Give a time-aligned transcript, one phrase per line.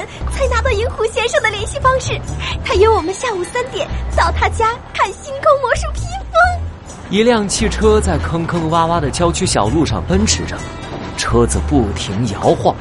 [0.00, 2.18] 晨才拿到银狐先生的联系方式，
[2.64, 6.32] 他约我们下午三点到他家看星空魔术披风。
[7.10, 10.56] 一辆汽车在坑坑洼洼的郊区小路上奔驰着，
[11.16, 12.74] 车子不停摇晃。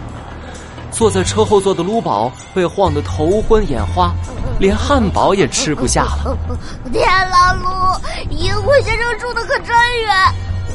[0.91, 4.11] 坐在车后座的卢宝被晃得头昏眼花，
[4.59, 6.37] 连汉堡也吃不下了。
[6.91, 7.99] 天啦噜，
[8.29, 9.67] 银狐先生住的可真
[10.01, 10.15] 远，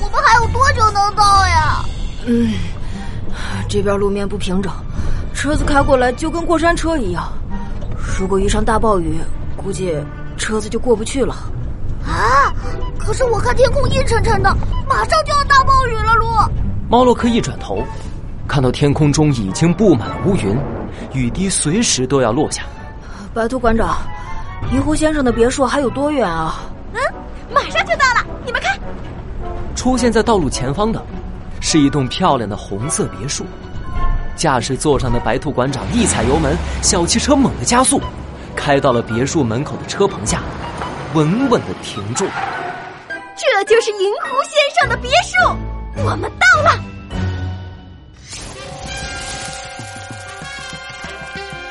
[0.01, 1.85] 我们还有多久能到呀？
[2.27, 2.55] 嗯，
[3.69, 4.73] 这边路面不平整，
[5.45, 7.31] 车子开过来就跟过山车一样。
[8.19, 9.19] 如果遇上大暴雨，
[9.59, 9.95] 估计
[10.39, 11.35] 车子就过不去了。
[12.03, 12.49] 啊！
[12.99, 14.57] 可是我看天空阴沉沉的，
[14.89, 16.27] 马上就要大暴雨了，路。
[16.89, 17.85] 猫洛克一转头。
[18.49, 20.57] 看到天空中已经布满了乌云，
[21.13, 22.63] 雨滴随时都要落下。
[23.35, 23.99] 白兔馆长，
[24.73, 26.63] 银狐先生的别墅还有多远啊？
[26.95, 27.01] 嗯，
[27.55, 28.27] 马上就到了。
[28.47, 28.81] 你们看，
[29.77, 31.05] 出现在道路前方的，
[31.61, 33.45] 是一栋漂亮的红色别墅。
[34.37, 38.01] 驾驶座上的白兔馆长一踩油门，小汽车猛地加速，
[38.55, 40.43] 开到了别墅门口的车棚下，
[41.15, 42.27] 稳稳的停住。
[43.37, 45.57] 这就是银狐先生的别墅，
[46.05, 46.81] 我们到了。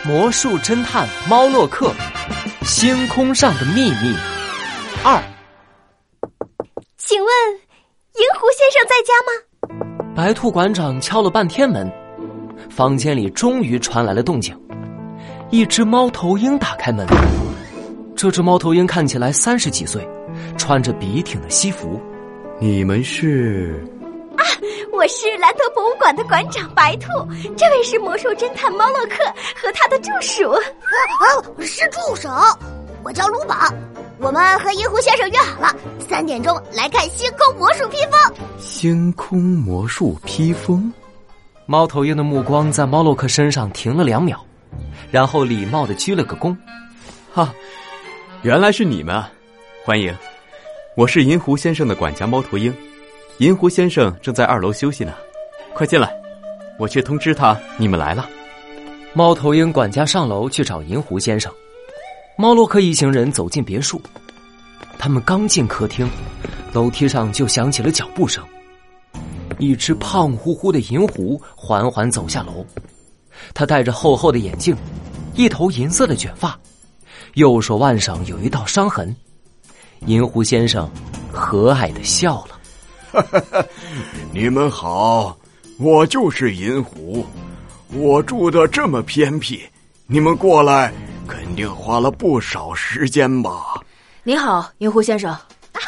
[0.04, 1.92] 魔术侦探猫洛克，
[2.64, 4.14] 星空上的秘密
[5.04, 5.22] 二。
[6.98, 10.14] 请问，银狐先生在家吗？
[10.14, 11.90] 白兔馆长敲了半天门，
[12.76, 14.58] 房间里终于传来了动静。
[15.52, 17.06] 一只猫头鹰打开门，
[18.16, 20.08] 这只猫头鹰看起来三十几岁，
[20.58, 22.02] 穿着笔挺的西服。
[22.60, 23.80] 你们是？
[24.36, 24.42] 啊
[24.92, 27.10] 我是兰德博物馆的馆长白兔，
[27.56, 29.18] 这位是魔术侦探猫洛克
[29.56, 30.50] 和他的助手。
[30.50, 30.60] 啊
[31.20, 31.26] 啊，
[31.60, 32.28] 是助手，
[33.04, 33.56] 我叫卢宝。
[34.18, 35.76] 我们和银狐先生约好了，
[36.10, 38.48] 三点钟来看星空魔术披风。
[38.58, 40.92] 星空魔术披风，
[41.66, 44.38] 猫头鹰的目光在猫洛克身上停了两秒，
[45.10, 46.56] 然后礼貌的鞠了个躬。
[47.34, 47.54] 哈，
[48.42, 49.32] 原来是你们，啊！
[49.86, 50.14] 欢迎，
[50.98, 52.74] 我是银狐先生的管家猫头鹰。
[53.38, 55.14] 银狐先生正在二楼休息呢，
[55.74, 56.14] 快进来，
[56.78, 58.28] 我去通知他你们来了。
[59.14, 61.52] 猫头鹰管家上楼去找银狐先生。
[62.36, 64.02] 猫洛克一行人走进别墅，
[64.98, 66.10] 他们刚进客厅，
[66.74, 68.44] 楼梯上就响起了脚步声。
[69.60, 72.66] 一只胖乎乎的银狐缓缓走下楼，
[73.54, 74.76] 他戴着厚厚的眼镜，
[75.36, 76.58] 一头银色的卷发，
[77.34, 79.16] 右手腕上有一道伤痕。
[80.06, 80.90] 银狐先生
[81.32, 82.60] 和蔼的笑了。
[83.12, 83.66] 哈哈，
[84.32, 85.38] 你们好，
[85.78, 87.26] 我就是银狐，
[87.94, 89.62] 我住的这么偏僻，
[90.08, 90.92] 你们过来
[91.28, 93.82] 肯定花了不少时间吧？
[94.24, 95.32] 你好，银狐先生。
[95.74, 95.80] 啊，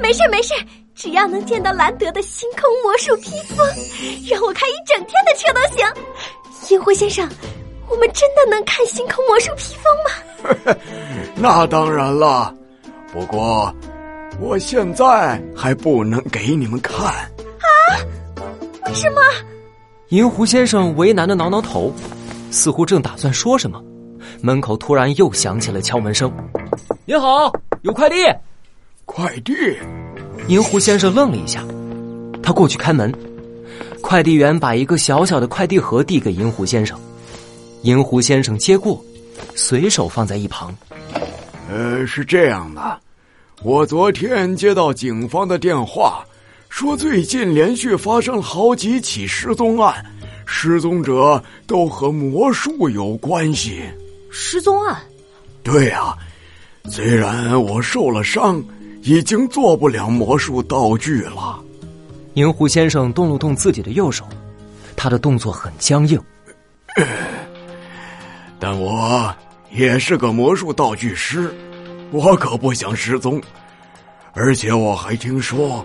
[0.00, 0.54] 没事没事，
[0.94, 3.66] 只要能见到兰德的星空魔术披风，
[4.30, 5.86] 让我开一整天的车都行。
[6.70, 7.28] 银狐先生，
[7.88, 10.76] 我们真的能看星空魔术披风吗？
[11.36, 12.54] 那当然了，
[13.12, 13.74] 不过。
[14.40, 17.28] 我现在还不能给你们看啊？
[18.86, 19.20] 为什么？
[20.08, 21.92] 银狐先生为难的挠挠头，
[22.50, 23.82] 似乎正打算说什么，
[24.40, 26.32] 门口突然又响起了敲门声。
[27.04, 28.16] 您好，有快递。
[29.04, 29.54] 快递。
[30.48, 31.64] 银狐先生愣了一下，
[32.42, 33.12] 他过去开门，
[34.00, 36.98] 快递员把一个小小的快递盒递给银狐先生，
[37.82, 39.02] 银狐先生接过，
[39.54, 40.74] 随手放在一旁。
[41.70, 42.98] 呃，是这样的。
[43.62, 46.24] 我昨天接到警方的电话，
[46.68, 50.04] 说最近连续发生了好几起失踪案，
[50.44, 53.80] 失踪者都和魔术有关系。
[54.28, 55.00] 失踪案？
[55.62, 56.16] 对呀，
[56.90, 58.62] 虽然我受了伤，
[59.02, 61.58] 已经做不了魔术道具了。
[62.34, 64.24] 银狐先生动了动自己的右手，
[64.96, 66.20] 他的动作很僵硬。
[68.60, 69.34] 但我
[69.72, 71.52] 也是个魔术道具师。
[72.12, 73.40] 我可不想失踪，
[74.34, 75.84] 而且我还听说，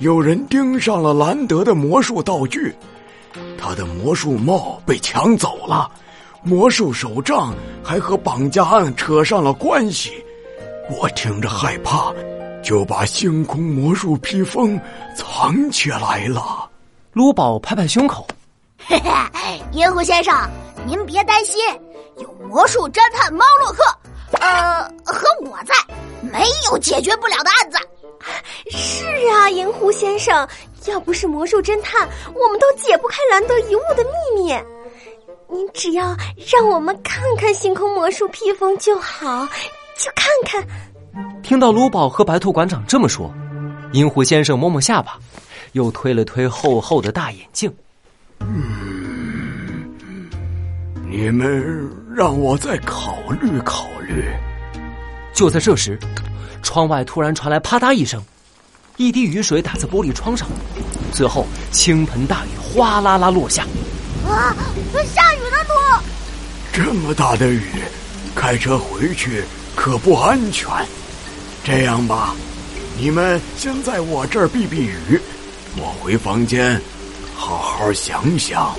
[0.00, 2.74] 有人盯上了兰德的魔术道具，
[3.56, 5.90] 他的魔术帽被抢走了，
[6.42, 10.10] 魔术手杖还和绑架案扯上了关系。
[10.90, 12.12] 我听着害怕，
[12.62, 14.80] 就把星空魔术披风
[15.14, 16.68] 藏起来了。
[17.12, 18.26] 卢宝拍拍胸口
[18.86, 20.34] ：“嘿嘿，银狐先生，
[20.86, 21.58] 您别担心，
[22.18, 23.82] 有魔术侦探猫洛克。”
[24.40, 25.74] 呃，和我在，
[26.20, 27.78] 没有解决不了的案子。
[28.70, 30.46] 是啊，银狐先生，
[30.84, 34.54] 要不是魔术侦探，我们都解不开兰德遗物的秘密。
[35.50, 36.14] 您只要
[36.52, 39.48] 让我们看看星空魔术披风就好，
[39.98, 40.62] 就看看。
[41.42, 43.32] 听到卢宝和白兔馆长这么说，
[43.92, 45.18] 银狐先生摸摸下巴，
[45.72, 47.72] 又推了推厚厚的大眼镜。
[48.40, 49.88] 嗯，
[51.10, 54.24] 你们让我再考虑考虑。
[55.32, 55.98] 就在这时，
[56.62, 58.22] 窗外突然传来啪嗒一声，
[58.96, 60.46] 一滴雨水打在玻璃窗上，
[61.12, 63.64] 最后倾盆大雨哗啦啦落下。
[64.26, 64.54] 啊，
[65.06, 65.74] 下雨了，都！
[66.72, 67.62] 这么大的雨，
[68.34, 69.42] 开车回去
[69.74, 70.68] 可不安全。
[71.70, 72.34] 这样吧，
[72.98, 75.20] 你们先在我这儿避避雨，
[75.76, 76.80] 我回房间
[77.36, 78.74] 好好想想。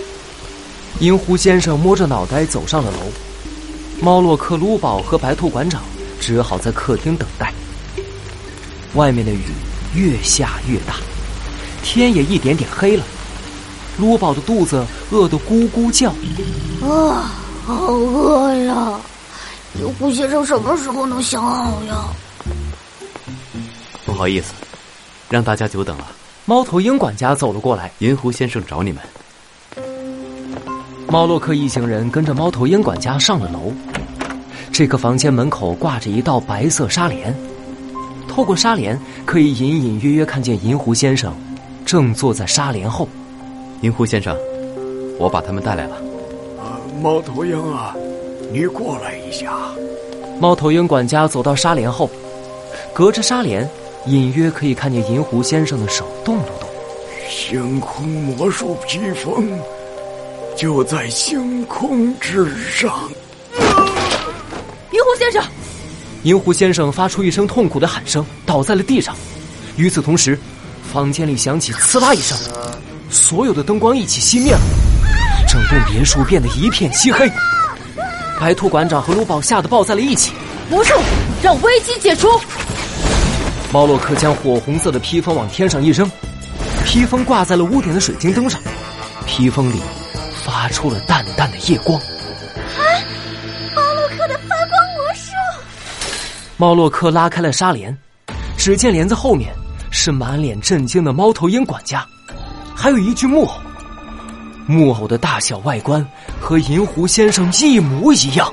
[1.00, 2.98] 银狐先生摸着脑袋走上了楼，
[4.02, 5.84] 猫洛克、鲁宝和白兔馆长
[6.20, 7.54] 只好在客厅等待。
[8.96, 9.44] 外面的雨
[9.94, 10.96] 越下越大，
[11.84, 13.04] 天也一点点黑了。
[14.00, 16.10] 鲁宝的肚子饿得咕咕叫，
[16.82, 17.32] 啊，
[17.68, 19.00] 好饿呀！
[19.80, 22.06] 银狐先生什么时候能想好呀？
[24.10, 24.54] 不好意思，
[25.30, 26.08] 让大家久等了。
[26.46, 29.04] 猫头鹰管家走了过来，银狐先生找你们。
[31.08, 33.72] 猫洛克一行人跟着猫头鹰管家上了楼。
[34.72, 37.36] 这个房间门口挂着一道白色纱帘，
[38.28, 41.32] 透过纱帘可以隐隐约约看见银狐先生
[41.86, 43.08] 正坐在纱帘后。
[43.82, 44.36] 银狐先生，
[45.20, 45.96] 我把他们带来了。
[46.58, 47.96] 啊，猫头鹰啊，
[48.52, 49.54] 你过来一下。
[50.40, 52.10] 猫头鹰管家走到纱帘后，
[52.92, 53.70] 隔着纱帘，
[54.10, 56.68] 隐约可以看见银狐先生的手动了动。
[57.30, 59.48] 星空魔术披风。
[60.58, 63.10] 就在星空之上，
[63.56, 65.42] 银狐先生！
[66.24, 69.16] 银狐先生发出一声痛苦的喊声，倒在了地上。
[69.78, 70.38] 与此同时，
[70.92, 72.38] 房间里响起“刺啦”一声，
[73.10, 74.60] 所有的灯光一起熄灭了，
[75.48, 77.32] 整栋别墅变得一片漆黑。
[78.38, 80.34] 白兔馆长和卢宝吓得抱在了一起。
[80.70, 80.94] 魔术
[81.42, 82.28] 让危机解除。
[83.72, 86.10] 猫洛克将火红色的披风往天上一扔，
[86.86, 88.60] 披风挂在了屋顶的水晶灯上，
[89.26, 89.80] 披风里。
[90.42, 91.96] 发出了淡淡的夜光。
[92.00, 92.82] 啊！
[93.76, 95.32] 猫洛克的发光魔术。
[96.58, 97.96] 猫洛克拉开了纱帘，
[98.58, 99.54] 只见帘子后面
[99.92, 102.04] 是满脸震惊的猫头鹰管家，
[102.74, 103.54] 还有一具木偶。
[104.66, 106.04] 木偶的大小外观
[106.40, 108.52] 和银狐先生一模一样。